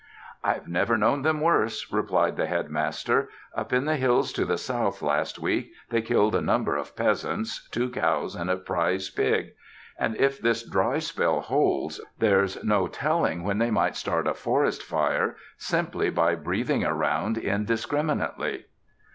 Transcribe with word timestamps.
"I've 0.43 0.67
never 0.67 0.97
known 0.97 1.21
them 1.21 1.41
worse," 1.41 1.91
replied 1.93 2.35
the 2.35 2.47
Headmaster. 2.47 3.29
"Up 3.55 3.71
in 3.71 3.85
the 3.85 3.97
hills 3.97 4.33
to 4.33 4.45
the 4.45 4.57
south 4.57 5.03
last 5.03 5.37
week 5.37 5.73
they 5.91 6.01
killed 6.01 6.33
a 6.33 6.41
number 6.41 6.75
of 6.75 6.95
peasants, 6.95 7.69
two 7.69 7.87
cows 7.87 8.33
and 8.35 8.49
a 8.49 8.57
prize 8.57 9.11
pig. 9.11 9.51
And 9.99 10.15
if 10.17 10.39
this 10.39 10.63
dry 10.67 10.97
spell 10.97 11.39
holds 11.41 12.01
there's 12.17 12.63
no 12.63 12.87
telling 12.87 13.43
when 13.43 13.59
they 13.59 13.69
may 13.69 13.91
start 13.91 14.25
a 14.25 14.33
forest 14.33 14.81
fire 14.81 15.35
simply 15.59 16.09
by 16.09 16.33
breathing 16.33 16.83
around 16.83 17.37
indiscriminately." 17.37 18.65